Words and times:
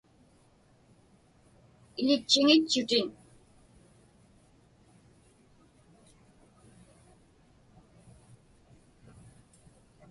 Iḷitchiŋitchutin. 2.01 3.09